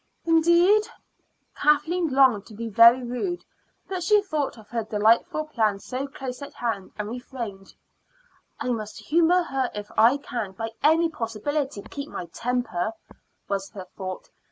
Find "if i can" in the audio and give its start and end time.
9.75-10.53